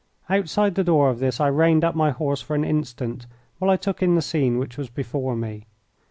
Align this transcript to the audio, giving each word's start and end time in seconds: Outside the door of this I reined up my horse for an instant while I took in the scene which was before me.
Outside 0.31 0.73
the 0.73 0.83
door 0.83 1.11
of 1.11 1.19
this 1.19 1.39
I 1.39 1.45
reined 1.49 1.83
up 1.83 1.93
my 1.93 2.09
horse 2.09 2.41
for 2.41 2.55
an 2.55 2.63
instant 2.63 3.27
while 3.59 3.69
I 3.69 3.77
took 3.77 4.01
in 4.01 4.15
the 4.15 4.21
scene 4.23 4.57
which 4.57 4.75
was 4.75 4.89
before 4.89 5.35
me. 5.35 5.67